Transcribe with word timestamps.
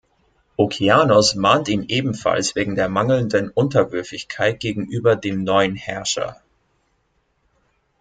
Okeanos 0.57 1.35
mahnt 1.35 1.69
ihn 1.69 1.85
ebenfalls 1.87 2.55
wegen 2.55 2.73
der 2.73 2.89
mangelnden 2.89 3.49
Unterwürfigkeit 3.51 4.59
gegenüber 4.59 5.15
dem 5.15 5.43
neuen 5.43 5.75
Herrscher. 5.75 6.41